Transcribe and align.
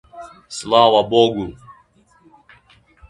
Слава 0.47 1.03
Богу. 1.03 1.53